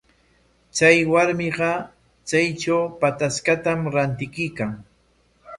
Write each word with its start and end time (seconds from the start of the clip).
Chay 0.75 0.97
warmiqa 1.11 1.71
chaytraw 2.29 2.83
pataskatam 2.99 3.79
rantikuykan. 3.93 4.71